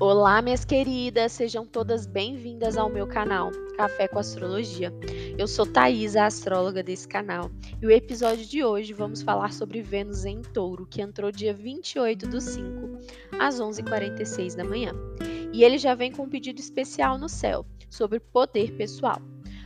[0.00, 4.92] Olá, minhas queridas, sejam todas bem-vindas ao meu canal Café com Astrologia.
[5.38, 7.48] Eu sou Thaís, a astróloga desse canal,
[7.80, 12.26] e o episódio de hoje vamos falar sobre Vênus em Touro, que entrou dia 28
[12.26, 12.98] do 5,
[13.38, 14.92] às 11h46 da manhã.
[15.52, 19.22] E ele já vem com um pedido especial no céu sobre poder pessoal.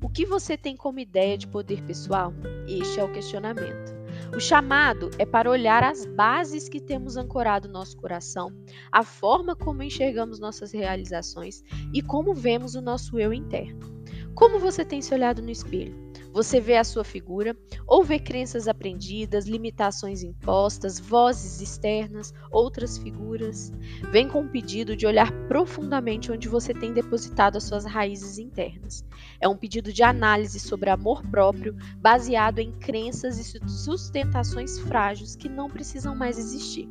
[0.00, 2.32] O que você tem como ideia de poder pessoal?
[2.68, 3.91] Este é o questionamento.
[4.34, 8.50] O chamado é para olhar as bases que temos ancorado no nosso coração,
[8.90, 13.92] a forma como enxergamos nossas realizações e como vemos o nosso eu interno.
[14.34, 16.12] Como você tem se olhado no espelho?
[16.32, 17.54] Você vê a sua figura
[17.86, 23.70] ou vê crenças aprendidas, limitações impostas, vozes externas, outras figuras?
[24.10, 29.04] Vem com o pedido de olhar profundamente onde você tem depositado as suas raízes internas.
[29.38, 35.50] É um pedido de análise sobre amor próprio, baseado em crenças e sustentações frágeis que
[35.50, 36.88] não precisam mais existir.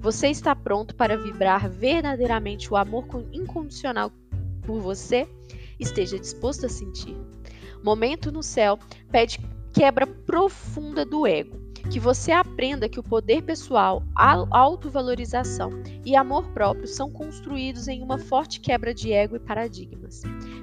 [0.00, 4.12] Você está pronto para vibrar verdadeiramente o amor incondicional
[4.66, 5.26] por você?
[5.82, 7.16] Esteja disposto a sentir.
[7.82, 8.78] Momento no céu
[9.10, 9.40] pede
[9.72, 11.60] quebra profunda do ego.
[11.90, 15.70] Que você aprenda que o poder pessoal, a autovalorização
[16.06, 20.22] e amor próprio são construídos em uma forte quebra de ego e paradigmas.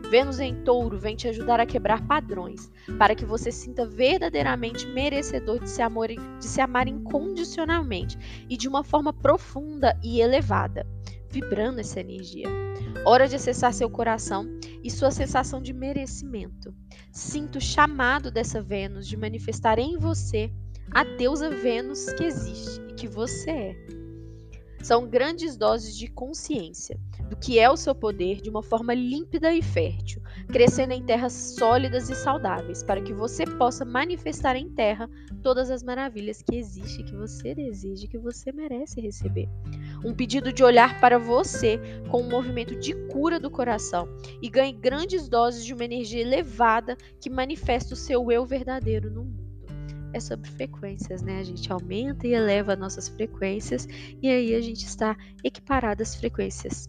[0.09, 5.59] Vênus em touro vem te ajudar a quebrar padrões, para que você sinta verdadeiramente merecedor
[5.59, 8.17] de se, amor, de se amar incondicionalmente
[8.49, 10.87] e de uma forma profunda e elevada,
[11.29, 12.47] vibrando essa energia.
[13.05, 14.47] Hora de acessar seu coração
[14.83, 16.73] e sua sensação de merecimento.
[17.11, 20.51] Sinto o chamado dessa Vênus de manifestar em você
[20.91, 23.98] a deusa Vênus que existe e que você é.
[24.81, 26.99] São grandes doses de consciência
[27.29, 31.33] do que é o seu poder de uma forma límpida e fértil, crescendo em terras
[31.33, 35.09] sólidas e saudáveis, para que você possa manifestar em terra
[35.43, 39.47] todas as maravilhas que existe, que você deseja, que você merece receber.
[40.03, 44.07] Um pedido de olhar para você com um movimento de cura do coração
[44.41, 49.23] e ganhe grandes doses de uma energia elevada que manifesta o seu eu verdadeiro no
[49.23, 49.48] mundo
[50.13, 51.39] é sobre frequências, né?
[51.39, 53.87] A gente aumenta e eleva nossas frequências
[54.21, 56.87] e aí a gente está equiparado às frequências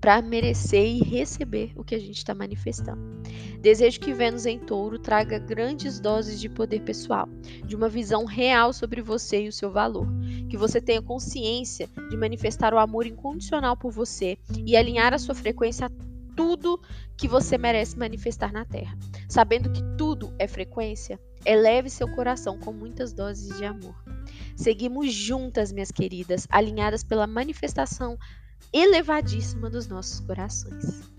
[0.00, 3.20] para merecer e receber o que a gente está manifestando.
[3.60, 7.28] Desejo que Vênus em Touro traga grandes doses de poder pessoal,
[7.66, 10.08] de uma visão real sobre você e o seu valor.
[10.48, 15.34] Que você tenha consciência de manifestar o amor incondicional por você e alinhar a sua
[15.34, 15.90] frequência a
[16.34, 16.80] tudo
[17.18, 18.96] que você merece manifestar na Terra.
[19.28, 23.94] Sabendo que tudo é frequência, eleve seu coração com muitas doses de amor.
[24.56, 28.18] Seguimos juntas, minhas queridas, alinhadas pela manifestação
[28.72, 31.10] elevadíssima dos nossos corações.